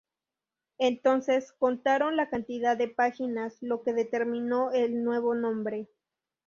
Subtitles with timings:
[0.79, 5.89] Entonces, contaron la cantidad de páginas, lo que determinó el nuevo nombre.